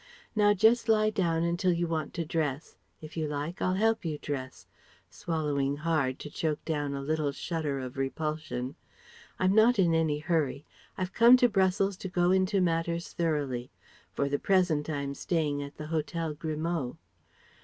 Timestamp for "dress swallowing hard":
4.17-6.17